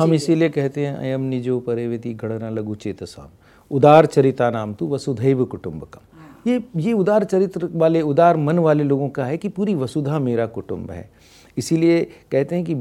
[0.00, 3.28] हम इसीलिए कहते हैं अयम निजो परेविति गणना लघु चेतसाम।
[3.70, 9.08] उदार चरिता नाम तो वसुधैव कुटुम्बकम ये ये उदार चरित्र वाले उदार मन वाले लोगों
[9.08, 11.08] का है कि पूरी वसुधा मेरा कुटुम्ब है।
[11.56, 12.00] इसीलिए
[12.32, 12.74] कहते हैं कि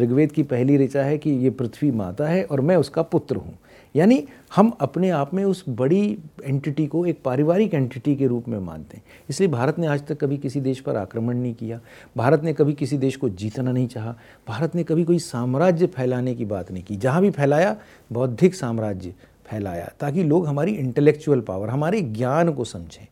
[0.00, 3.54] ऋग्वेद की पहली ऋचा है कि ये पृथ्वी माता है और मैं उसका पुत्र हूँ।
[3.96, 4.24] यानी
[4.56, 8.96] हम अपने आप में उस बड़ी एंटिटी को एक पारिवारिक एंटिटी के रूप में मानते
[8.96, 11.80] हैं। इसलिए भारत ने आज तक कभी किसी देश पर आक्रमण नहीं किया।
[12.16, 14.14] भारत ने कभी किसी देश को जीतना नहीं चाहा।
[14.48, 17.76] भारत ने कभी कोई साम्राज्य फैलाने की बात नहीं की। जहाँ भी फैलाया,
[18.12, 19.14] बौद्धिक साम्राज्य
[19.50, 23.06] फैलाया, ताकि लोग हमारी इंटेलेक्चुअल पावर हमारे ज्ञान को समझें।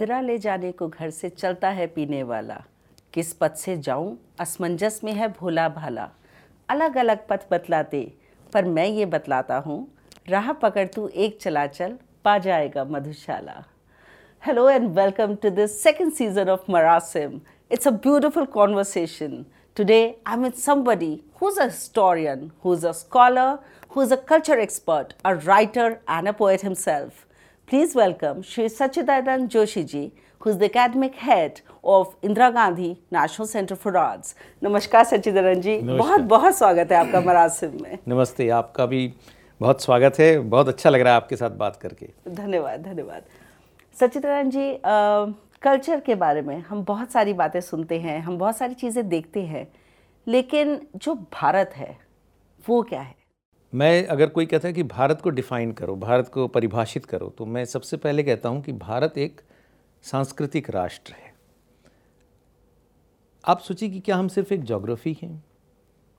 [0.00, 2.54] मदरा ले जाने को घर से चलता है पीने वाला।
[3.14, 4.16] किस पथ से जाऊँ?
[4.40, 6.08] असमंजस में है भोला भाला।
[6.68, 8.00] अलग अलग पथ बतलाते
[8.52, 9.76] पर मैं ये बतलाता हूँ
[10.28, 13.62] राह पकड़ तू एक चला चल पा जाएगा मधुशाला।
[14.42, 19.44] Hello and welcome to this second season of Marasim it's a beautiful conversation
[19.76, 25.34] Today, I'm with somebody who's a historian, who's a scholar, who's a culture expert, a
[25.36, 27.26] writer, and a poet himself.
[27.70, 33.46] Please welcome Sri Sachidanand Joshi ji, who is the academic head of Indira Gandhi National
[33.46, 34.34] Center for Arts.
[34.62, 39.02] नमस्कार सच्चिदानंद जी बहुत बहुत स्वागत है आपका मरासिम में। नमस्ते आपका भी
[39.60, 43.22] बहुत स्वागत है। बहुत अच्छा लग रहा है आपके साथ बात करके। धन्यवाद धन्यवाद।
[44.00, 44.66] सच्चिदानंद जी
[45.62, 49.42] कल्चर के बारे में हम बहुत सारी बातें सुनते हैं हम बहुत सारी चीज़ें देखते
[49.44, 49.66] हैं
[50.26, 51.96] लेकिन जो भारत है
[52.68, 53.14] वो क्या है?
[53.74, 57.46] मैं अगर कोई कहता है कि भारत को डिफ़ाइन करो, भारत को परिभाषित करो तो
[57.46, 59.40] मैं सबसे पहले कहता हूँ कि भारत एक
[60.02, 61.34] सांस्कृतिक राष्ट्र है।
[63.44, 65.44] आप सोचिए कि क्या हम सिर्फ़ एक जोग्राफ़ी हैं?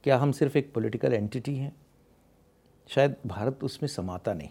[0.03, 1.75] क्या हम सिर्फ़ एक पॉलिटिकल एंटिटी हैं?
[2.87, 4.49] शायद भारत उसमें समाता नहीं।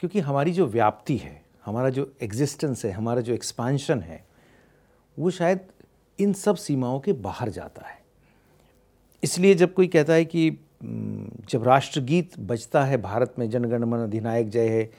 [0.00, 4.26] क्योंकि हमारी जो व्याप्ति है, हमारा जो एग्जिस्टेंस है, हमारा जो एक्सपांशन है,
[5.18, 5.60] वो शायद
[6.18, 7.98] इन सब सीमाओं के बाहर जाता है।
[9.24, 14.48] इसलिए जब कोई कहता है कि जब राष्ट्रगीत बजता है भारत में जनगण मन अधिनायक
[14.48, 14.90] जय है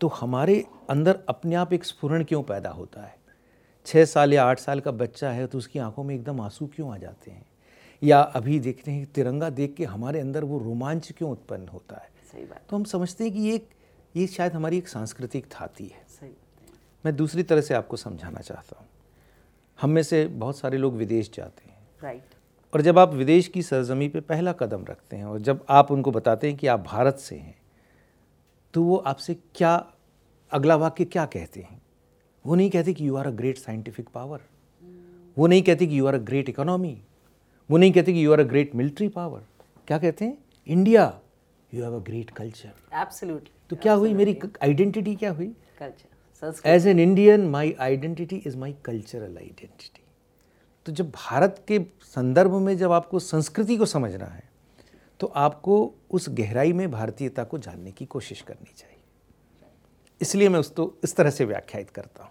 [0.00, 3.14] तो हमारे अंदर अपने आप एक स्फुरन क्यों पैदा होता है?
[3.86, 6.92] छः साल या आठ साल का बच्चा है तो उसकी आँखों में एकदम आँसू क्यों
[6.94, 7.44] आ जाते हैं?
[8.02, 12.08] या अभी देखते हैं तिरंगा देख के हमारे अंदर वो रोमांच क्यों उत्पन्न होता है?
[12.32, 13.66] सही बात। तो हम समझते हैं कि ये
[14.16, 16.30] ये शायद हमारी एक सांस्कृतिक थाती है। सही
[17.04, 18.88] मैं दूसरी तरह से आपको समझाना चाहता हूँ।
[19.78, 22.34] हम में से बहुत सारे लोग विदेश जाते हैं। राइट
[22.74, 26.10] और जब आप विदेश की सरजमी पे पहला कदम रखते हैं और जब आप उनको
[26.10, 27.54] बताते हैं कि आप भारत से हैं
[28.74, 29.94] तो वो आपसे क्या
[30.52, 31.82] अगला वाक्य क्या कहते हैं?
[32.46, 34.40] वो नहीं कहते कि you are a great scientific power
[35.38, 37.02] वो नहीं कहते कि you are a great economy
[37.70, 39.42] वो नहीं कहते कि you are a great military power
[39.86, 40.38] क्या कहते हैं?
[40.66, 41.20] India
[41.74, 44.14] you have a great culture absolutely तो क्या हुई?
[44.14, 45.46] मेरी आइडेंटिटी क्या हुई?
[45.78, 50.01] Culture as an Indian my identity is my cultural identity
[50.86, 54.50] तो जब भारत के संदर्भ में जब आपको संस्कृति को समझना है
[55.20, 55.74] तो आपको
[56.10, 58.98] उस गहराई में भारतीयता को जानने की कोशिश करनी चाहिए।
[60.20, 62.30] इसलिए मैं उसको इस तरह से व्याख्यात करता हूँ।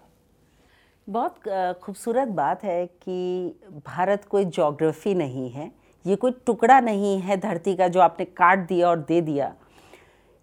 [1.06, 5.70] बहुत खूबसूरत बात है कि भारत कोई जोग्राफ़ी नहीं है,
[6.04, 9.52] ये कोई टुकड़ा नहीं है धरती का जो आपने काट दिया और दे दिया।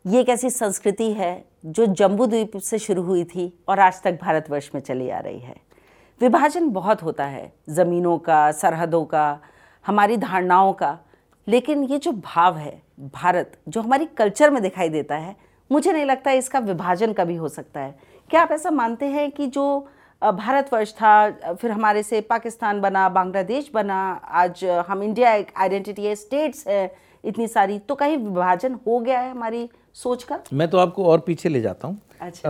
[0.06, 1.32] ये एक ऐसी संस्कृति है
[1.68, 5.40] जो जम्बू द्वीप से शुरू हुई थी और आज तक भारतवर्ष में चली आ रही
[5.40, 5.56] है।
[6.22, 9.40] विभाजन बहुत होता है ज़मीनों का सरहदों का
[9.86, 10.98] हमारी धारणाओं का।
[11.48, 12.82] लेकिन ये जो भाव है
[13.14, 15.36] भारत जो हमारी कल्चर में दिखाई देता है
[15.70, 17.96] मुझे नहीं लगता इसका विभाजन कभी हो सकता है।
[18.30, 19.66] क्या आप ऐसा मानते हैं कि जो
[20.22, 26.16] भारतवर्ष था फिर हमारे से पाकिस्तान बना बांग्लादेश बना आज हम इंडिया एक आइडेंटिटी है
[26.16, 30.40] स्टेट्स है इतनी सारी तो कहीं विभाजन हो गया है हमारी सोच का?
[30.54, 32.50] मैं तो आपको और पीछे ले जाता हूँ। अच्छा।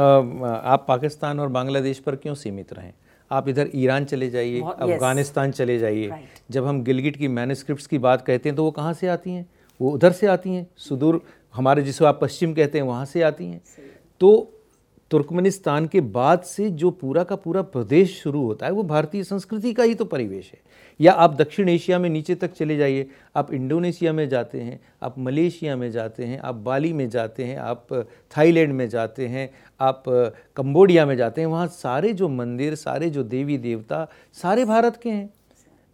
[0.63, 2.93] आप पाकिस्तान और बांग्लादेश पर क्यों सीमित रहें?
[3.31, 6.11] आप इधर ईरान चले जाइए अफ़गानिस्तान चले जाइए।
[6.51, 9.45] जब हम गिलगिट की मैनस्क्रिप्ट की बात कहते हैं तो वो कहाँ से आती हैं?
[9.79, 11.21] वो उधर से आती हैं। सुदूर
[11.53, 13.61] हमारे जिसे आप पश्चिम कहते हैं वहाँ से आती हैं।
[14.21, 14.58] तो
[15.11, 19.73] तुर्कमेनिस्तान के बाद से जो पूरा का पूरा प्रदेश शुरू होता है वो भारतीय संस्कृति
[19.73, 20.59] का ही तो परिवेश है।
[20.99, 25.15] या आप दक्षिण एशिया में नीचे तक चले जाइए आप इंडोनेशिया में जाते हैं आप
[25.19, 27.87] मलेशिया में जाते हैं आप बाली में जाते हैं आप
[28.37, 30.03] थाईलैंड में जाते हैं आप
[30.55, 35.09] कंबोडिया में जाते हैं वहाँ सारे जो मंदिर सारे जो देवी देवता सारे भारत के
[35.09, 35.29] हैं।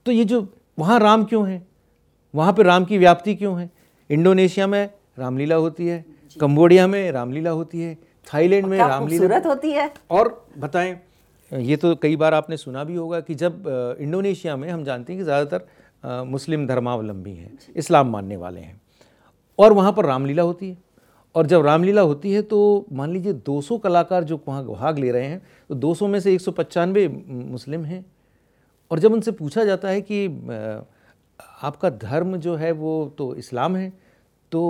[0.06, 0.48] तो ये जो
[0.80, 1.66] वहाँ राम क्यों है?
[2.36, 3.70] वहाँ पर राम की व्याप्ति क्यों है?
[4.10, 4.90] इंडोनेशिया में
[5.20, 6.04] रामलीला होती है
[6.42, 10.96] कंबोडिया में रामलीला होती है थाईलैंड में रामलीला होती है। और बताएँ
[11.52, 13.64] ये तो कई बार आपने सुना भी होगा कि जब
[14.00, 18.82] इंडोनेशिया में हम जानते हैं कि ज़्यादातर मुस्लिम धर्मावलंबी हैं इस्लाम मानने वाले हैं
[19.60, 20.78] और वहाँ पर रामलीला होती है।
[21.36, 25.26] और जब रामलीला होती है तो मान लीजिए 200 कलाकार जो वहाँ भाग ले रहे
[25.26, 28.04] हैं तो 200 में से एक मुस्लिम हैं।
[28.92, 30.26] और जब उनसे पूछा जाता है कि
[31.64, 33.90] आपका धर्म जो है वो तो इस्लाम है
[34.52, 34.62] तो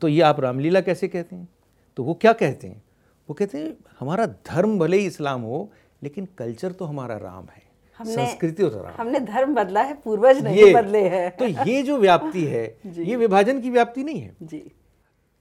[0.00, 1.48] तो ये आप रामलीला कैसे कहते हैं?
[1.96, 2.82] तो वो क्या कहते हैं?
[3.28, 5.70] वो कहते हैं हमारा धर्म भले ही इस्लाम हो
[6.02, 7.64] लेकिन कल्चर तो हमारा राम है
[7.98, 12.44] संस्कृति तो राम हमने धर्म बदला है पूर्वज नहीं बदले हैं। तो ये जो व्याप्ति
[12.44, 14.62] है ये विभाजन की व्याप्ति नहीं है। जी।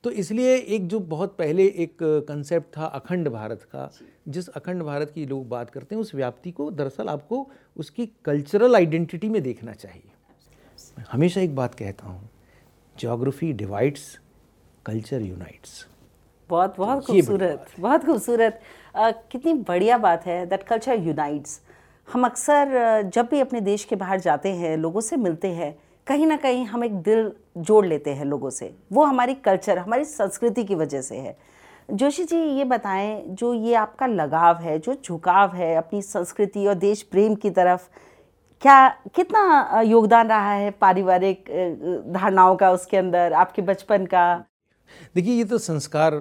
[0.04, 1.98] तो इसलिए एक जो बहुत पहले एक
[2.28, 3.90] कंसेप्ट था अखंड भारत का
[4.28, 7.48] जिस अखंड भारत की लोग बात करते हैं उस व्याप्ति को दरअसल आपको
[7.78, 12.30] उसकी कल्चरल आइडेंटिटी में देखना चाहिए। हमेशा एक बात कहता हूँ
[12.96, 14.20] जोग्राफी डिवाइड्स
[14.86, 15.86] कल्चर यूनाइट्स
[16.50, 18.60] बहुत बहुत खूबसूरत बहुत खूबसूरत।
[19.32, 21.60] कितनी बढ़िया बात है। दैट कल्चर यूनाइट्स
[22.08, 25.76] हम अक्सर जब भी अपने देश के बाहर जाते हैं लोगों से मिलते हैं
[26.08, 30.04] कहीं ना कहीं हम एक दिल जोड़ लेते हैं लोगों से। वो हमारी कल्चर हमारी
[30.06, 31.36] संस्कृति की वजह से है।
[31.94, 36.74] जोशी जी ये बताएँ जो ये आपका लगाव है जो झुकाव है अपनी संस्कृति और
[36.76, 37.88] देश प्रेम की तरफ़
[38.62, 41.50] क्या कितना योगदान रहा है पारिवारिक
[42.14, 44.26] धारणाओं का उसके अंदर आपके बचपन का?
[45.16, 46.16] देखिए, ये तो संस्कार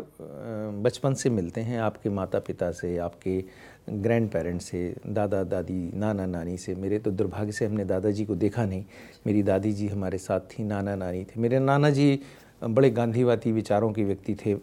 [0.83, 3.43] बचपन से मिलते हैं आपके माता पिता से, आपके
[3.91, 8.35] ग्रैंड पेरेंट्स से, दादा, दादी, नाना, नानी से। मेरे तो दुर्भाग्य से हमने दादाजी को
[8.35, 8.85] देखा नहीं।
[9.27, 12.19] मेरी दादी जी हमारे साथ थी, नाना, नानी थे। मेरे नाना जी
[12.63, 14.57] बड़े गांधीवादी विचारों के व्यक्ति थे।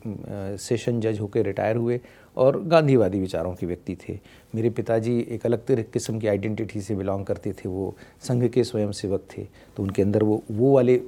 [0.57, 1.99] सेशन जज होकर रिटायर हुए
[2.37, 4.17] और गांधीवादी विचारों के व्यक्ति थे।
[4.55, 8.63] मेरे पिताजी एक अलग तरह किस्म की आइडेंटिटी से बिलोंग करते थे। वो संघ के
[8.63, 11.01] स्वयंसेवक थे। तो उनके अंदर वो वो वाले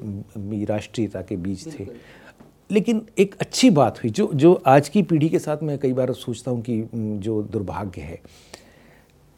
[0.65, 1.87] राष्ट्रीयता के बीज थे।
[2.73, 6.13] लेकिन एक अच्छी बात हुई जो जो आज की पीढ़ी के साथ मैं कई बार
[6.15, 8.21] सोचता हूँ कि जो दुर्भाग्य है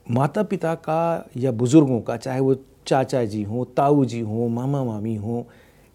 [0.05, 1.01] माता पिता का
[1.37, 2.55] या बुज़ुर्गों का चाहे वो
[2.87, 5.43] चाचा जी हों ताऊ जी हों मामा मामी हों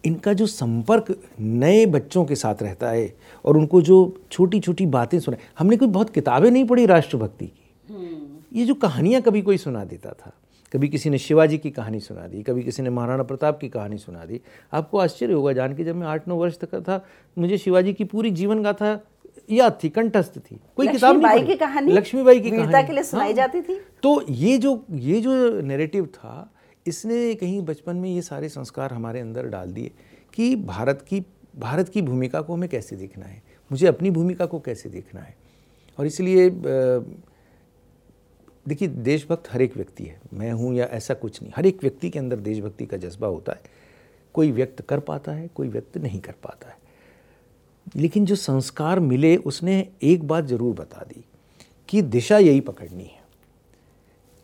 [0.05, 3.13] इनका जो संपर्क नए बच्चों के साथ रहता है
[3.45, 3.99] और उनको जो
[4.33, 8.75] छोटी छोटी बातें सुना हमने कोई बहुत किताबें नहीं पढ़ी राष्ट्रभक्ति की हम्म। ये जो
[8.77, 10.33] कहानियाँ कभी कोई सुना देता था
[10.73, 13.99] कभी किसी ने शिवाजी की कहानी सुना दी कभी किसी ने महाराणा प्रताप की कहानी
[13.99, 14.41] सुना दी।
[14.73, 17.05] आपको आश्चर्य होगा जान के जब मैं आठ नौ वर्ष तक का था
[17.39, 18.99] मुझे शिवाजी की पूरी जीवन गाथा
[19.51, 21.93] याद थी कंठस्थ थी। कोई किताब नहीं की कहानी?
[21.93, 23.81] लक्ष्मी बाई की कहानी। के लिए सुनाई हाँ। जाती थी?
[24.03, 26.53] तो ये जो ये जो नैरेटिव था
[26.87, 29.91] इसने कहीं बचपन में ये सारे संस्कार हमारे अंदर डाल दिए
[30.35, 31.25] कि भारत की
[31.59, 33.43] भारत की भूमिका को हमें कैसे देखना है?
[33.71, 35.35] मुझे अपनी भूमिका को कैसे देखना है?
[35.99, 36.49] और इसलिए
[38.69, 42.11] देखिए, देशभक्त हर एक व्यक्ति है। मैं हूँ या ऐसा कुछ नहीं। हर एक व्यक्ति
[42.11, 43.61] के अंदर देशभक्ति का जज्बा होता है।
[44.35, 46.79] कोई व्यक्त कर पाता है, कोई व्यक्त नहीं कर पाता है।
[47.97, 51.25] लेकिन जो संस्कार मिले, उसने एक बात ज़रूर बता दी
[51.89, 53.19] कि दिशा यही पकड़नी है।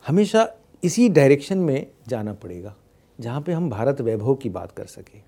[0.07, 0.49] हमेशा
[0.83, 2.75] इसी डायरेक्शन में जाना पड़ेगा,
[3.21, 5.23] जहाँ पे हम भारत वैभव की बात कर सकें।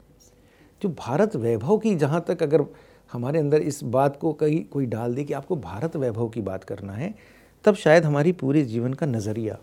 [0.82, 2.64] जो भारत वैभव की, जहाँ तक अगर
[3.12, 6.64] हमारे अंदर इस बात को कहीं कोई डाल दे कि आपको भारत वैभव की बात
[6.64, 7.14] करना है
[7.64, 9.56] तब शायद हमारी पूरे जीवन का नज़रिया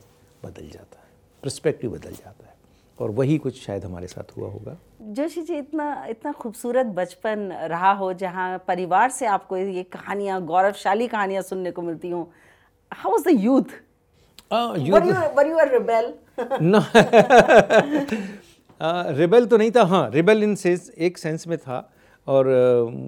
[0.43, 1.05] बदल जाता है
[1.43, 2.53] प्रस्पेक्टिव बदल जाता है।
[2.99, 4.77] और वही कुछ शायद हमारे साथ हुआ होगा।
[5.13, 11.07] जोशी जी इतना इतना खूबसूरत बचपन रहा हो जहाँ परिवार से आपको ये कहानियाँ गौरवशाली
[11.07, 12.25] कहानियाँ सुनने को मिलती हों।
[12.91, 13.63] How was the youth
[19.17, 21.91] rebel तो नहीं था हाँ रिबेल इन सेंस एक सेंस में था।
[22.27, 22.47] और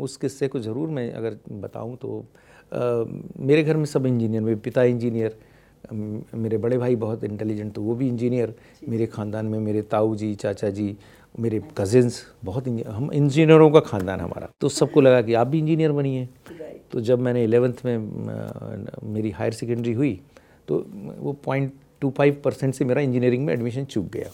[0.02, 2.26] उस किस्से को ज़रूर मैं अगर बताऊँ तो
[2.72, 5.38] मेरे घर में सब इंजीनियर मेरे पिता इंजीनियर
[6.36, 8.54] मेरे बड़े भाई बहुत इंटेलिजेंट तो वो भी इंजीनियर
[8.90, 10.96] मेरे ख़ानदान में मेरे ताऊ जी चाचा जी
[11.36, 15.92] मेरे कज़िन्स बहुत हम इंजीनियरों का ख़ानदान हमारा। तो सबको लगा कि आप भी इंजीनियर
[15.92, 16.28] बनिए।
[16.92, 17.98] तो जब मैंने एलेवेंथ में
[19.06, 20.20] मेरी हायर सेकेंडरी हुई
[20.68, 20.86] तो
[21.18, 21.72] वो पॉइंट
[22.02, 24.32] टू फाइव परसेंट से मेरा इंजीनियरिंग में एडमिशन चूक गया।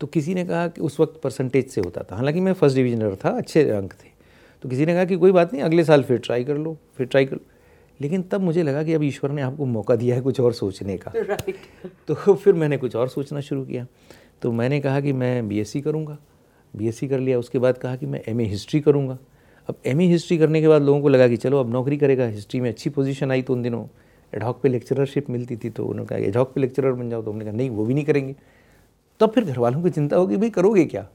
[0.00, 3.16] तो किसी ने कहा कि उस वक्त परसेंटेज से होता था। हालाँकि मैं फ़र्स्ट डिविजनर
[3.24, 4.12] था अच्छे अंक थे।
[4.62, 7.06] तो किसी ने कहा कि कोई बात नहीं अगले साल फिर ट्राई कर लो फिर
[7.06, 7.42] ट्राई कर लो।
[8.00, 10.98] लेकिन तब मुझे लगा कि अब ईश्वर ने आपको मौका दिया है कुछ और सोचने
[10.98, 11.12] का।
[12.08, 13.86] तो फिर मैंने कुछ और सोचना शुरू किया।
[14.42, 16.18] तो मैंने कहा कि मैं बीएससी करूँगा।
[16.76, 19.18] बीएससी कर लिया उसके बाद कहा कि मैं एमए हिस्ट्री करूँगा।
[19.68, 22.60] अब एमए हिस्ट्री करने के बाद लोगों को लगा कि चलो अब नौकरी करेगा। हिस्ट्री
[22.60, 23.86] में अच्छी पोजीशन आई तो उन दिनों
[24.34, 27.44] एडहॉक पे लेक्चररशिप मिलती थी तो उन्होंने कहा एडहॉक पे लेक्चरर बन जाओ। तो उन्होंने
[27.44, 28.36] कहा नहीं वो भी नहीं करेंगे।
[29.20, 31.08] तब फिर घर वालों की चिंता होगी भाई करोगे क्या?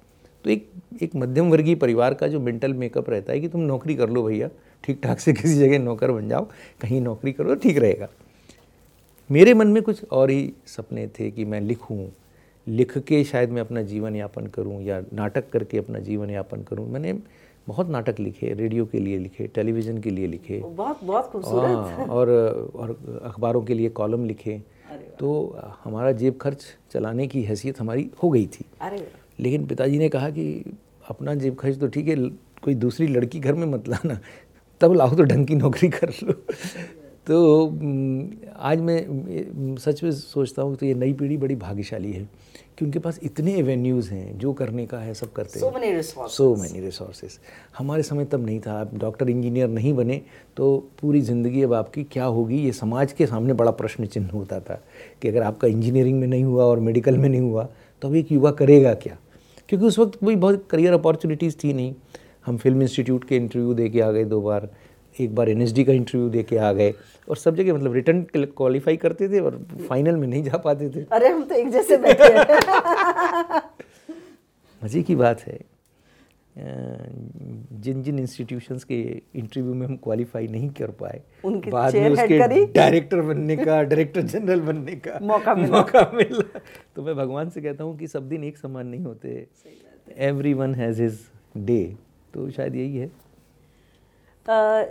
[0.43, 0.69] तो एक
[1.01, 4.23] एक मध्यम वर्गीय परिवार का जो मेंटल मेकअप रहता है कि तुम नौकरी कर लो
[4.23, 4.49] भैया।
[4.83, 6.47] ठीक ठाक से किसी जगह नौकर बन जाओ
[6.81, 8.07] कहीं नौकरी करो ठीक रहेगा।
[9.29, 12.07] मेरे मन में कुछ और ही सपने थे कि मैं लिखूं
[12.67, 16.87] लिख के शायद मैं अपना जीवन यापन करूँ या नाटक करके अपना जीवन यापन करूँ।
[16.91, 17.13] मैंने
[17.67, 22.05] बहुत नाटक लिखे रेडियो के लिए लिखे टेलीविज़न के लिए लिखे। बहुत बहुत खूबसूरत। हाँ,
[22.05, 22.29] और
[22.75, 24.61] और अखबारों के लिए कॉलम लिखे।
[25.19, 28.65] तो हमारा जेब खर्च चलाने की हैसियत हमारी हो गई थी।
[29.39, 30.63] लेकिन पिताजी ने कहा कि
[31.09, 32.15] अपना जेब खर्च तो ठीक है
[32.63, 34.19] कोई दूसरी लड़की घर में मत लाना।
[34.81, 36.33] तब लाओ तो ढंग की नौकरी कर लो।
[37.27, 37.65] तो
[38.59, 42.27] आज मैं सच में सोचता हूँ तो ये नई पीढ़ी बड़ी भाग्यशाली है
[42.77, 46.79] कि उनके पास इतने एवेन्यूज़ हैं जो करने का है सब करते हैं। सो मैनी
[46.79, 47.37] रिसोर्सेज
[47.77, 50.21] हमारे समय तब नहीं था। आप डॉक्टर इंजीनियर नहीं बने
[50.57, 52.57] तो पूरी ज़िंदगी अब आपकी क्या होगी?
[52.57, 54.81] ये समाज के सामने बड़ा प्रश्न चिन्ह होता था
[55.21, 57.67] कि अगर आपका इंजीनियरिंग में नहीं हुआ और मेडिकल में नहीं हुआ
[58.01, 59.17] तो अब एक युवा करेगा क्या?
[59.69, 61.93] क्योंकि उस वक्त कोई बहुत करियर अपॉर्चुनिटीज़ थी नहीं।
[62.45, 64.69] हम फ़िल्म इंस्टीट्यूट के इंटरव्यू दे के आ गए दो बार।
[65.15, 66.93] एक बार एनएसडी का इंटरव्यू दे के आ गए।
[67.29, 71.05] और सब जगह मतलब रिटर्न क्वालिफाई करते थे और फाइनल में नहीं जा पाते थे।
[71.11, 72.29] अरे हम तो एक जैसे बैठे
[74.81, 75.59] मज़े की बात है।
[76.57, 78.99] जिन जिन इंस्टीट्यूशंस के
[79.35, 84.61] इंटरव्यू में हम क्वालिफाई नहीं कर पाए बाद में उसके डायरेक्टर बनने का डायरेक्टर जनरल
[84.61, 86.59] बनने का मौका मिला। मौका मिला।
[86.95, 89.47] तो मैं भगवान से कहता हूँ कि सब दिन एक समान नहीं होते।
[90.27, 91.19] Every one has his
[91.57, 91.95] day
[92.33, 93.11] तो शायद यही है।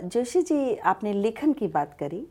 [0.05, 2.25] जोशी जी आपने लेखन की बात करी।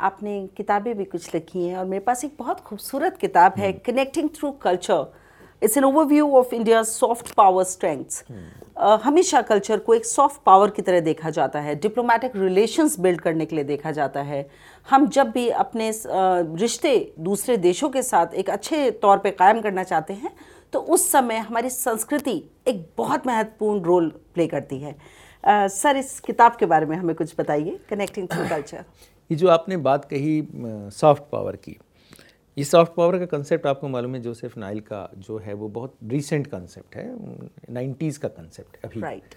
[0.00, 4.28] आपने किताबें भी कुछ लिखी हैं और मेरे पास एक बहुत खूबसूरत किताब है connecting
[4.36, 5.06] through culture
[5.62, 8.24] it's an overview of India soft power strengths
[9.02, 13.46] हमेशा कल्चर को एक सॉफ्ट पावर की तरह देखा जाता है। डिप्लोमेटिक रिलेशंस बिल्ड करने
[13.46, 14.48] के लिए देखा जाता है।
[14.88, 19.82] हम जब भी अपने रिश्ते दूसरे देशों के साथ एक अच्छे तौर पे कायम करना
[19.84, 20.34] चाहते हैं
[20.72, 24.94] तो उस समय हमारी संस्कृति एक बहुत महत्वपूर्ण रोल प्ले करती है।
[25.44, 28.84] आ, सर इस किताब के बारे में हमें कुछ बताइए कनेक्टिंग टू कल्चर
[29.30, 30.42] ये जो आपने बात कही
[30.92, 31.76] सॉफ्ट पावर की
[32.56, 35.96] ये सॉफ्ट पावर का कंसेप्ट आपको मालूम है जोसेफ नाइल का जो है वो बहुत
[36.04, 37.08] रिसेंट कंसेप्ट है
[37.70, 39.34] नाइन्टीज़ का कंसेप्ट अभी। Right right.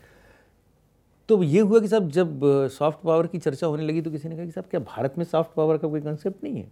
[1.30, 2.40] तो ये हुआ कि साहब जब
[2.74, 5.26] सॉफ्ट पावर की चर्चा होने लगी तो किसी ने कहा कि साहब क्या भारत में
[5.26, 6.72] सॉफ्ट पावर का कोई कंसेप्ट नहीं है?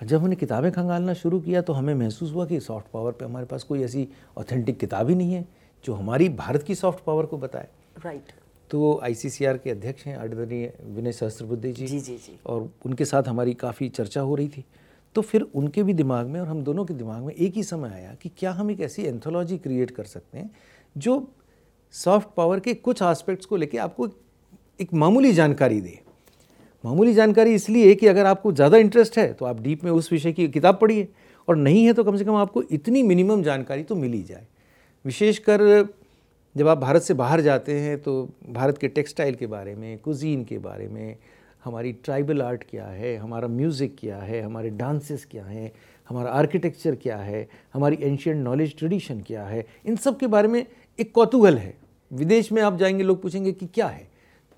[0.00, 3.46] जब हमने किताबें खंगालना शुरू किया तो हमें महसूस हुआ कि सॉफ्ट पावर पे हमारे
[3.46, 4.06] पास कोई ऐसी
[4.38, 5.46] ऑथेंटिक किताब ही नहीं है
[5.84, 7.68] जो हमारी भारत की सॉफ्ट पावर को बताए।
[8.04, 8.32] राइट
[8.70, 13.28] तो आईसीसीआर के अध्यक्ष हैं आदरणीय विनय सहस्त्रबुद्धे जी। जी जी जी। और उनके साथ
[13.28, 14.64] हमारी काफ़ी चर्चा हो रही थी।
[15.16, 17.90] तो फिर उनके भी दिमाग में और हम दोनों के दिमाग में एक ही समय
[17.90, 20.50] आया कि क्या हम एक ऐसी एंथोलॉजी क्रिएट कर सकते हैं
[20.96, 21.32] जो
[21.94, 24.08] सॉफ्ट पावर के कुछ आस्पेक्ट्स को लेके आपको
[24.80, 25.98] एक मामूली जानकारी दे।
[26.84, 30.32] मामूली जानकारी इसलिए कि अगर आपको ज़्यादा इंटरेस्ट है तो आप डीप में उस विषय
[30.32, 31.08] की किताब पढ़िए।
[31.48, 34.46] और नहीं है तो कम से कम आपको इतनी मिनिमम जानकारी तो मिल ही जाए।
[35.04, 35.60] विशेषकर
[36.54, 38.12] जब आप भारत से बाहर जाते हैं तो
[38.50, 41.16] भारत के टेक्सटाइल के बारे में कुजीन के बारे में,
[41.64, 45.70] हमारी ट्राइबल आर्ट क्या है, हमारा म्यूज़िक क्या है, हमारे डांसेस क्या हैं,
[46.08, 50.64] हमारा आर्किटेक्चर क्या है, हमारी एंशियंट नॉलेज ट्रेडिशन क्या है, इन सब के बारे में
[50.98, 51.74] एक कौतूहल है।
[52.10, 54.06] विदेश में आप जाएँगे, लोग पूछेंगे कि क्या है?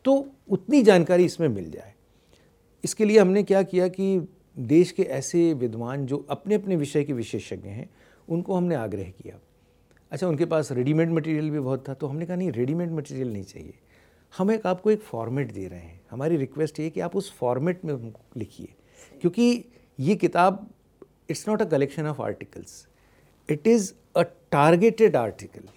[0.05, 1.93] तो उतनी जानकारी इसमें मिल जाए।
[2.85, 7.13] इसके लिए हमने क्या किया कि देश के ऐसे विद्वान जो अपने अपने विषय के
[7.13, 7.91] विशेषज्ञ हैं,
[8.29, 9.39] उनको हमने आग्रह किया।
[10.13, 13.45] अच्छा उनके पास रेडीमेड मटेरियल भी बहुत था तो हमने कहा, नहीं रेडीमेड मटेरियल नहीं
[13.45, 13.75] चाहिए।
[14.39, 17.85] हम एक, आपको एक फॉर्मेट दे रहे हैं। हमारी रिक्वेस्ट ये कि आप उस फॉर्मेट
[17.85, 18.69] में लिखिए।
[19.21, 19.65] क्योंकि
[20.01, 20.71] ये किताब
[21.31, 22.87] it's not a collection of articles
[23.49, 24.23] it is a
[24.53, 25.69] targeted article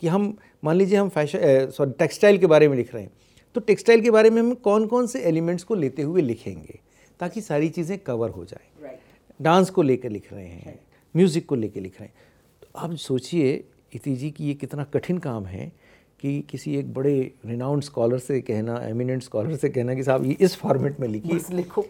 [0.00, 3.10] कि हम, मान लीजिए हम फ़ैशन सॉरी टेक्सटाइल के बारे में लिख रहे हैं।
[3.54, 6.78] तो टेक्सटाइल के बारे में हम कौन कौन से एलिमेंट्स को लेते हुए लिखेंगे
[7.20, 8.96] ताकि सारी चीज़ें कवर हो जाए।
[9.42, 9.74] Dance right.
[9.74, 10.78] को लेकर लिख रहे हैं
[11.16, 12.14] म्यूज़िक को लेकर लिख रहे हैं।
[12.62, 15.72] तो आप सोचिए इति जी कि ये कितना कठिन काम है
[16.20, 20.36] कि किसी एक बड़े रिनाउंड स्कॉलर से कहना एमिनेंट स्कॉलर से कहना कि साहब ये
[20.40, 21.84] इस फॉर्मेट में लिखिए। लिखो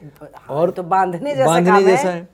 [0.50, 2.28] और तो बांधने जैसा बांधने काम जैसा है, है।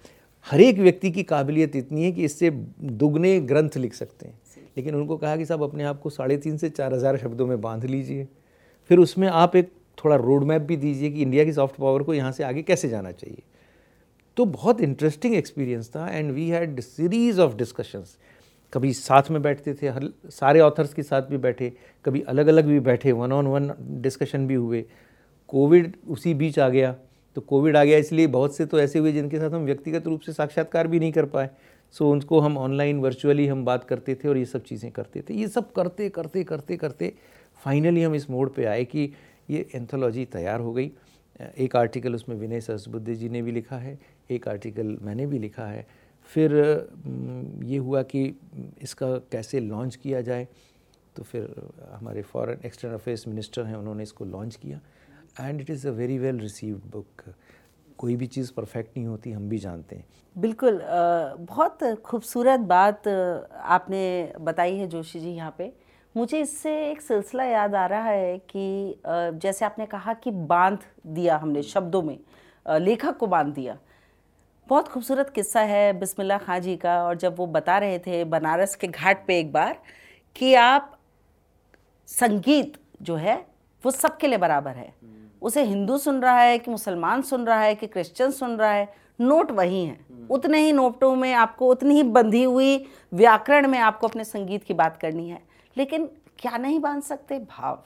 [0.47, 4.39] हर एक व्यक्ति की काबिलियत इतनी है कि इससे दुगने ग्रंथ लिख सकते हैं।
[4.77, 7.61] लेकिन उनको कहा कि साहब अपने आप को साढ़े तीन से चार हज़ार शब्दों में
[7.61, 8.29] बाँध लीजिए।
[8.91, 12.15] फिर उसमें आप एक थोड़ा रोड मैप भी दीजिए कि इंडिया की सॉफ्ट पावर को
[12.15, 13.43] यहाँ से आगे कैसे जाना चाहिए।
[14.37, 18.17] तो बहुत इंटरेस्टिंग एक्सपीरियंस था and we had series of discussions
[18.73, 21.73] कभी साथ में बैठते थे हर सारे ऑथर्स के साथ भी बैठे
[22.05, 23.71] कभी अलग अलग भी बैठे वन ऑन वन
[24.03, 24.85] डिस्कशन भी हुए।
[25.49, 26.95] कोविड उसी बीच आ गया।
[27.37, 30.21] तो कोविड आ गया इसलिए बहुत से तो ऐसे हुए जिनके साथ हम व्यक्तिगत रूप
[30.21, 31.51] से साक्षात्कार भी नहीं कर पाए।
[31.95, 35.23] सो so, उनको हम ऑनलाइन वर्चुअली हम बात करते थे और ये सब चीज़ें करते
[35.23, 37.13] थे। ये सब करते करते करते करते
[37.65, 39.13] फाइनली हम इस मोड पे आए कि
[39.51, 40.91] ये एंथोलॉजी तैयार हो गई।
[41.59, 43.99] एक आर्टिकल उसमें विनय सरसबुद्धि जी ने भी लिखा है,
[44.31, 45.87] एक आर्टिकल मैंने भी लिखा है।
[46.31, 46.53] फिर,
[47.65, 48.23] ये हुआ कि
[48.83, 50.47] इसका कैसे लॉन्च किया जाए
[51.17, 54.81] तो फिर हमारे फॉरेन एक्सटर्नल अफेयर्स मिनिस्टर हैं, उन्होंने इसको लॉन्च किया।
[55.41, 57.23] And it is a very well received book
[57.99, 60.05] कोई भी चीज़ परफेक्ट नहीं होती, हम भी जानते हैं।
[60.37, 65.73] बिल्कुल बहुत खूबसूरत बात आपने बताई है जोशी जी यहाँ पे।
[66.19, 69.01] मुझे इससे एक सिलसिला याद आ रहा है कि
[69.43, 72.19] जैसे आपने कहा कि बाँध दिया हमने शब्दों में
[72.67, 73.77] लेखक को बाँध दिया।
[74.69, 78.75] बहुत खूबसूरत किस्सा है बिस्मिल्लाह खां जी का, और जब वो बता रहे थे बनारस
[78.75, 79.79] के घाट पे एक बार
[80.37, 80.99] कि आप
[82.09, 83.37] संगीत जो है,
[83.83, 84.93] वो सबके लिए बराबर है।
[85.43, 88.89] उसे हिंदू सुन रहा है कि मुसलमान सुन रहा है कि क्रिश्चियन सुन रहा है,
[89.21, 94.09] नोट वही हैं। उतने ही नोटों में आपको उतनी ही बंधी हुई व्याकरण में आपको
[94.09, 95.47] अपने संगीत की बात करनी है।
[95.79, 96.09] लेकिन
[96.39, 97.39] क्या नहीं बाँध सकते?
[97.39, 97.83] भाव।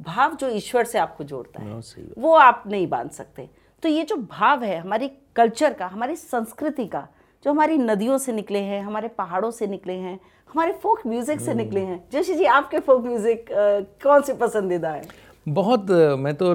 [0.00, 1.80] भाव जो ईश्वर से आपको जोड़ता है
[2.18, 3.48] वो आप नहीं बाँध सकते।
[3.82, 7.06] तो ये जो भाव है हमारी कल्चर का हमारी संस्कृति का
[7.44, 10.18] जो हमारी नदियों से निकले हैं हमारे पहाड़ों से निकले हैं
[10.50, 13.46] हमारे फोक म्यूज़िक से निकले हैं। जोशी जी आपके फोक म्यूज़िक
[14.02, 15.02] कौन से पसंदीदा है?
[15.46, 16.52] बहुत मैं तो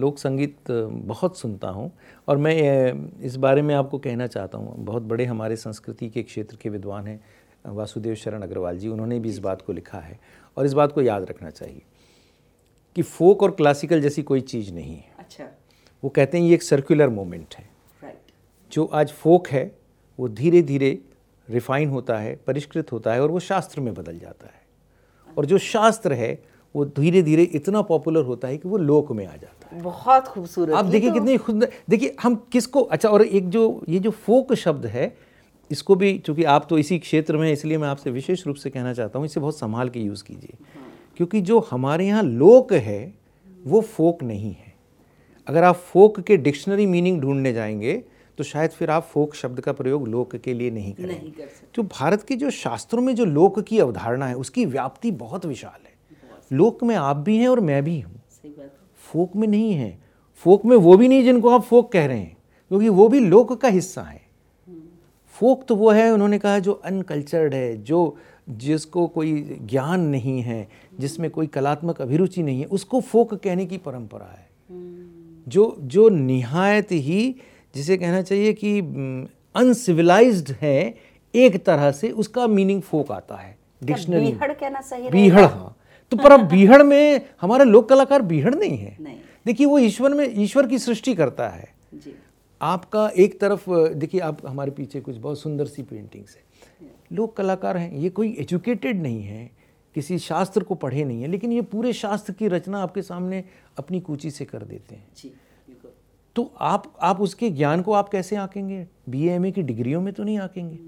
[0.00, 1.90] लोक संगीत बहुत सुनता हूँ
[2.28, 6.56] और मैं इस बारे में आपको कहना चाहता हूँ। बहुत बड़े हमारे संस्कृति के क्षेत्र
[6.62, 7.20] के विद्वान हैं।
[7.66, 10.18] वासुदेव शरण अग्रवाल जी उन्होंने भी इस बात को लिखा है
[10.56, 11.82] और इस बात को याद रखना चाहिए
[12.96, 15.44] कि फोक और क्लासिकल जैसी कोई चीज़ नहीं है। अच्छा।
[16.02, 17.68] वो कहते हैं ये एक सर्कुलर मोमेंट है।
[18.04, 18.72] Right.
[18.72, 19.70] जो आज फोक है
[20.18, 20.98] वो धीरे धीरे
[21.48, 24.64] रिफाइन होता है परिष्कृत होता है और वो शास्त्र में बदल जाता है।
[25.38, 26.42] और जो शास्त्र है
[26.74, 30.26] वो धीरे धीरे इतना पॉपुलर होता है कि वो लोक में आ जाता है। बहुत
[30.28, 31.14] खूबसूरत। आप देखिए तो...
[31.14, 35.16] कितनी खुद देखिए हम किसको अच्छा और एक जो ये जो फोक शब्द है
[35.70, 38.92] इसको भी चूँकि आप तो इसी क्षेत्र में इसलिए मैं आपसे विशेष रूप से कहना
[38.94, 40.56] चाहता हूँ इसे बहुत संभाल के यूज़ कीजिए।
[41.16, 43.14] क्योंकि जो हमारे यहाँ लोक है
[43.64, 44.74] वो फोक नहीं है।
[45.46, 48.02] अगर आप फोक के डिक्शनरी मीनिंग ढूँढने जाएँगे
[48.38, 51.48] तो शायद फिर आप फोक शब्द का प्रयोग लोक के लिए नहीं करेंगे। नहीं कर
[51.74, 55.80] तो भारत के जो शास्त्रों में जो लोक की अवधारणा है उसकी व्याप्ति बहुत विशाल
[55.84, 55.94] है।
[56.52, 58.20] लोक में आप भी हैं और मैं भी हूँ।
[59.02, 59.98] फोक में नहीं है।
[60.44, 62.36] फोक में वो भी नहीं जिनको आप फोक कह रहे हैं
[62.70, 64.20] क्योंकि वो भी लोक का हिस्सा है।
[65.38, 68.16] फोक तो वो है उन्होंने कहा जो अनकल्चर्ड है जो
[68.48, 70.66] जिसको कोई ज्ञान नहीं है
[71.00, 74.46] जिसमें कोई कलात्मक अभिरुचि नहीं है उसको फोक कहने की परंपरा है।
[75.46, 77.34] जो जो निहायत ही
[77.74, 78.78] जिसे कहना चाहिए कि
[79.56, 80.94] अनसिविलाइज्ड है
[81.34, 85.76] एक तरह से उसका मीनिंग फोक आता है डिक्शनरी बीहड़ कहना सही बीहड़ हाँ।
[86.12, 88.96] तो पर अब बीहड़ में हमारे लोक कलाकार बीहड़ नहीं है।
[89.46, 92.14] देखिए वो ईश्वर में ईश्वर की सृष्टि करता है। जी।
[92.60, 96.44] आपका एक तरफ़ देखिए आप हमारे पीछे कुछ बहुत सुंदर सी पेंटिंग्स है।
[97.12, 99.50] लोग कलाकार हैं ये कोई एजुकेटेड नहीं है
[99.96, 103.42] किसी शास्त्र को पढ़े नहीं है लेकिन ये पूरे शास्त्र की रचना आपके सामने
[103.78, 105.32] अपनी कूची से कर देते हैं। जी,
[106.36, 108.86] तो आप आप उसके ज्ञान को आप कैसे आंकेंगे?
[109.08, 110.78] बी एम ए की डिग्रियों में तो नहीं आंकेंगे।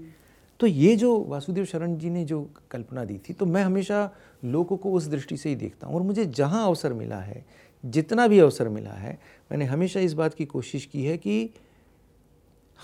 [0.59, 4.09] तो ये जो वासुदेव शरण जी ने जो कल्पना दी थी तो मैं हमेशा
[4.45, 7.45] लोगों को उस दृष्टि से ही देखता हूँ और मुझे जहाँ अवसर मिला है
[7.85, 9.19] जितना भी अवसर मिला है,
[9.51, 11.49] मैंने हमेशा इस बात की कोशिश की है कि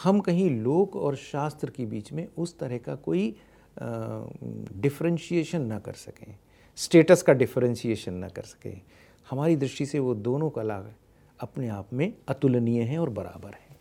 [0.04, 3.36] हम कहीं लोक और शास्त्र के बीच में उस तरह का कोई
[4.82, 6.38] डिफ्रेंशिएशन ना कर सकें
[6.78, 8.82] स्टेटस का डिफ्रेंशिएशन ना कर सकें।
[9.30, 10.84] हमारी दृष्टि से वो दोनों कला
[11.40, 13.78] अपने आप में अतुलनीय हैं और बराबर हैं।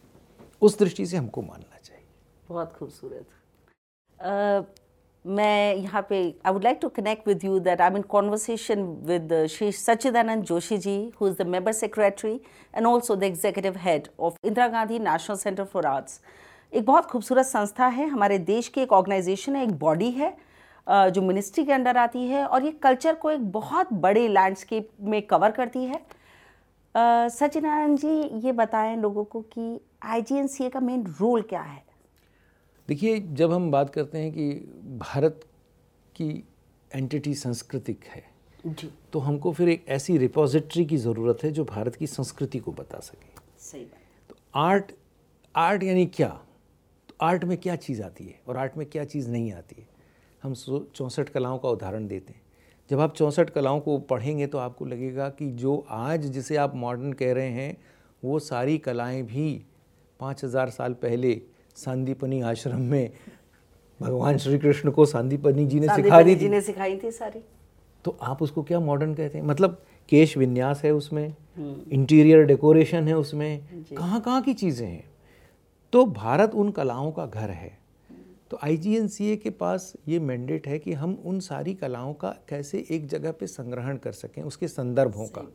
[0.63, 2.05] उस दृष्टि से हमको मानना चाहिए।
[2.49, 3.27] बहुत खूबसूरत।
[5.27, 8.83] मैं यहाँ पे I would like to connect with you that I am in conversation
[9.07, 12.33] with Shri Sachchidanand Joshi ji who is the member secretary
[12.75, 16.21] and also the executive head of Indira Gandhi national centre for arts
[16.73, 20.37] एक बहुत खूबसूरत संस्था है, हमारे देश की एक organisation है, एक बॉडी है
[20.87, 25.21] जो मिनिस्ट्री के अंडर आती है और ये कल्चर को एक बहुत बड़े लैंडस्केप में
[25.23, 26.01] कवर करती है।
[27.31, 30.23] सचिनारायण जी, ये बताएँ लोगों को कि आई
[30.71, 31.83] का मेन रोल क्या है?
[32.89, 34.51] देखिए जब हम बात करते हैं कि
[34.99, 35.41] भारत
[36.17, 36.29] की
[36.91, 38.23] एंटिटी सांस्कृतिक है
[38.65, 42.73] जी। तो हमको फिर एक ऐसी रिपोजिटरी की ज़रूरत है जो भारत की संस्कृति को
[42.73, 44.93] बता सके। सही बात। तो आर्ट
[45.55, 46.29] आर्ट यानी क्या?
[46.29, 49.87] तो आर्ट में क्या चीज़ आती है और आर्ट में क्या चीज़ नहीं आती है?
[50.43, 50.55] हम
[50.95, 52.43] चौंसठ कलाओं का उदाहरण देते हैं।
[52.91, 57.13] जब आप चौंसठ कलाओं को पढ़ेंगे तो आपको लगेगा कि जो आज जिसे आप मॉडर्न
[57.13, 57.77] कह रहे हैं
[58.23, 59.51] वो सारी कलाएँ भी
[60.21, 61.41] पाँच हज़ार साल पहले
[61.77, 63.11] सांदीपनी आश्रम में
[64.01, 67.41] भगवान श्री कृष्ण को सांदीपनी जी ने सिखा दी थी। ने सिखाई थी सारी।
[68.05, 69.45] तो आप उसको क्या मॉडर्न कहते हैं?
[69.45, 71.35] मतलब केश विन्यास है उसमें
[71.93, 75.05] इंटीरियर हम्म। डेकोरेशन है उसमें कहाँ कहाँ की चीज़ें हैं?
[75.93, 77.79] तो भारत उन कलाओं का घर है।
[78.51, 83.07] तो आईजीएनसीए के पास ये मैंडेट है कि हम उन सारी कलाओं का कैसे एक
[83.07, 85.49] जगह पे संग्रहण कर सकें उसके संदर्भों का।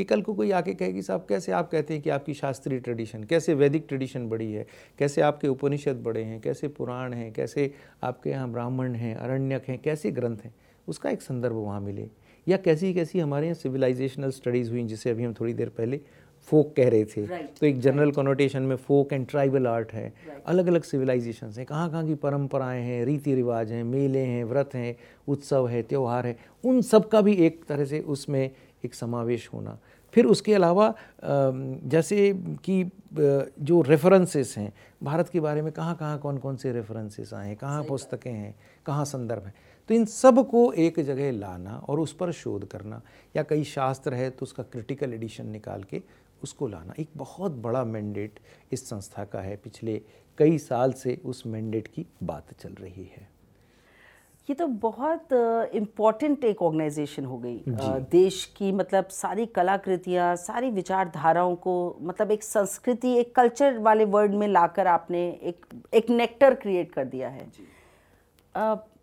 [0.00, 3.24] कि कल को कोई आके कहेगी साहब कैसे आप कहते हैं कि आपकी शास्त्रीय ट्रेडिशन
[3.24, 4.66] कैसे वैदिक ट्रेडिशन बड़ी है?
[4.98, 6.40] कैसे आपके उपनिषद बड़े हैं?
[6.40, 7.32] कैसे पुराण हैं?
[7.32, 10.54] कैसे आपके यहाँ ब्राह्मण हैं अरण्यक हैं कैसे ग्रंथ हैं?
[10.88, 12.08] उसका एक संदर्भ वहाँ मिले।
[12.48, 16.00] या कैसी कैसी हमारे यहाँ सिविलाइजेशनल स्टडीज़ हुई जिसे अभी हम थोड़ी देर पहले
[16.48, 20.12] फोक कह रहे थे। Right, तो एक जनरल कॉनोटेशन में फोक एंड ट्राइबल आर्ट है।
[20.12, 20.46] Right.
[20.46, 24.70] अलग अलग सिविलाइजेशन हैं। कहाँ कहाँ की परंपराएँ हैं रीति रिवाज हैं मेले हैं व्रत
[24.74, 24.96] हैं
[25.28, 28.50] उत्सव है त्यौहार है। उन सब का भी एक तरह से उसमें
[28.84, 29.78] एक समावेश होना।
[30.14, 30.94] फिर उसके अलावा
[31.24, 32.32] जैसे
[32.64, 37.46] कि जो रेफरेंसेस हैं भारत के बारे में कहाँ कहाँ कौन कौन से रेफरेंसेस आए
[37.46, 38.54] हैं कहाँ पुस्तकें हैं
[38.86, 39.54] कहाँ संदर्भ हैं
[39.88, 43.00] तो इन सबको एक जगह लाना और उस पर शोध करना
[43.36, 46.02] या कई शास्त्र है तो उसका क्रिटिकल एडिशन निकाल के
[46.42, 48.38] उसको लाना एक बहुत बड़ा मैंडेट
[48.72, 50.00] इस संस्था का है। पिछले
[50.38, 53.28] कई साल से उस मैंडेट की बात चल रही है।
[54.48, 55.32] ये तो बहुत
[55.74, 57.62] इंपॉर्टेंट एक ऑर्गेनाइजेशन हो गई।
[58.12, 64.34] देश की मतलब सारी कलाकृतियाँ सारी विचारधाराओं को मतलब एक संस्कृति एक कल्चर वाले वर्ड
[64.34, 67.46] में लाकर आपने एक एक नेक्टर क्रिएट कर दिया है।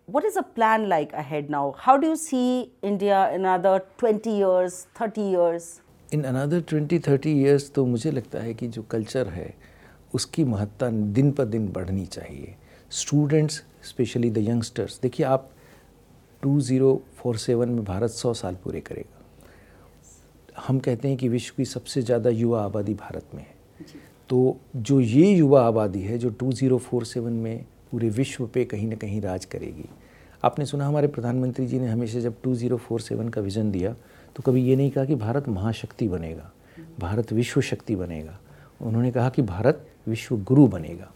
[0.08, 1.64] what is a plan like ahead now?
[1.86, 5.66] How do you see India in another 20 years, 30 years?
[6.14, 9.54] In another 20, 30 years तो मुझे लगता है कि जो कल्चर है
[10.16, 12.56] उसकी महत्ता दिन पर दिन बढ़नी चाहिए।
[12.92, 15.50] स्टूडेंट्स स्पेशली द यंगस्टर्स देखिए आप
[16.44, 19.16] 2047 में भारत 100 साल पूरे करेगा।
[20.58, 23.56] हम कहते हैं कि विश्व की सबसे ज़्यादा युवा आबादी भारत में है।
[24.30, 29.22] तो जो ये युवा आबादी है जो 2047 में पूरे विश्व पे कहीं ना कहीं
[29.22, 29.90] राज करेगी।
[30.44, 33.96] आपने सुना हमारे प्रधानमंत्री जी ने हमेशा जब 2047 का विज़न दिया
[34.36, 36.52] तो कभी ये नहीं कहा कि भारत महाशक्ति बनेगा
[37.00, 38.38] भारत विश्व शक्ति बनेगा।
[38.82, 41.12] उन्होंने कहा कि भारत विश्व गुरु बनेगा।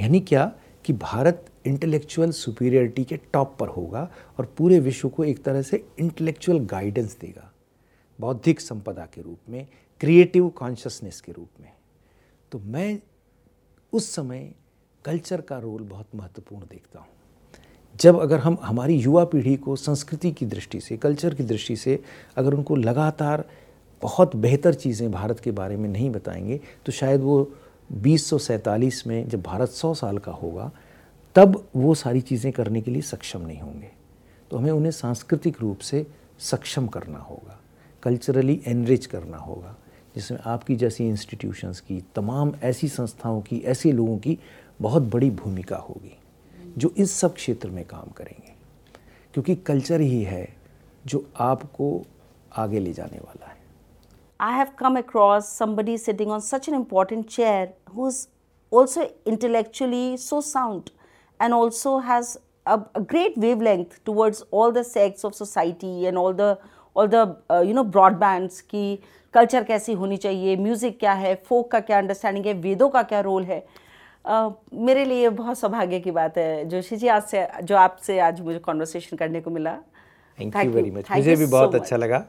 [0.00, 0.52] यानी क्या?
[0.84, 5.84] कि भारत इंटेलेक्चुअल सुपीरियरिटी के टॉप पर होगा और पूरे विश्व को एक तरह से
[5.98, 7.50] इंटेलेक्चुअल गाइडेंस देगा।
[8.18, 9.66] बौद्धिक संपदा के रूप में
[10.00, 11.72] क्रिएटिव कॉन्शसनेस के रूप में।
[12.52, 12.98] तो मैं
[13.92, 14.52] उस समय
[15.04, 17.08] कल्चर का रोल बहुत महत्वपूर्ण देखता हूँ।
[18.00, 21.98] जब अगर हम हमारी युवा पीढ़ी को संस्कृति की दृष्टि से कल्चर की दृष्टि से
[22.36, 23.44] अगर उनको लगातार
[24.02, 27.42] बहुत बेहतर चीज़ें भारत के बारे में नहीं बताएँगे तो शायद वो
[27.94, 30.70] बीस में जब भारत सौ साल का होगा,
[31.34, 33.90] तब वो सारी चीज़ें करने के लिए सक्षम नहीं होंगे।
[34.50, 36.06] तो हमें उन्हें सांस्कृतिक रूप से
[36.38, 37.58] सक्षम करना होगा
[38.02, 39.76] कल्चरली एनरिच करना होगा,
[40.14, 44.38] जिसमें आपकी जैसी इंस्टीट्यूशंस की, तमाम ऐसी संस्थाओं की, ऐसे लोगों की
[44.80, 46.18] बहुत बड़ी भूमिका होगी,
[46.78, 48.52] जो इस सब क्षेत्र में काम करेंगे।
[49.34, 50.56] क्योंकि कल्चर ही है
[51.06, 52.06] जो आपको
[52.56, 53.61] आगे ले जाने वाला है।
[54.42, 58.28] I have come across somebody sitting on such an important chair who's
[58.72, 60.90] also intellectually so sound
[61.40, 66.32] and also has a, a great wavelength towards all the sects of society and all
[66.32, 66.58] the
[66.94, 68.84] all the uh, you know broadbands की
[69.34, 73.20] culture कैसी होनी चाहिए music क्या है फोक का क्या understanding है वेदों का क्या
[73.28, 73.64] रोल है
[74.24, 74.52] uh,
[74.88, 78.58] मेरे लिए बहुत सौभाग्य की बात है जोशी जी आज से जो आपसे आज मुझे
[78.68, 79.76] कॉन्वर्सेशन करने को मिला
[80.38, 82.24] थैंक यू वेरी मच मुझे भी बहुत अच्छा लगा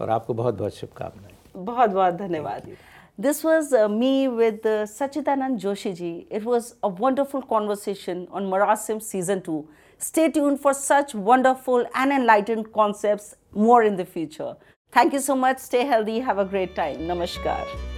[0.00, 2.67] और आपको बहुत बहुत शुभकामनाएँ बहुत बहुत धन्यवाद
[3.15, 6.25] This was uh, me with uh, Sachidanand Joshi ji.
[6.31, 9.67] It was a wonderful conversation on Marasim Season 2.
[9.99, 14.55] Stay tuned for such wonderful and enlightened concepts more in the future.
[14.91, 15.59] Thank you so much.
[15.59, 16.21] Stay healthy.
[16.21, 17.01] Have a great time.
[17.01, 17.96] Namaskar.